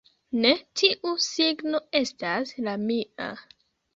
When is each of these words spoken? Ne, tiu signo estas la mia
Ne, 0.43 0.51
tiu 0.79 1.11
signo 1.27 1.81
estas 2.01 2.55
la 2.69 2.75
mia 2.89 3.31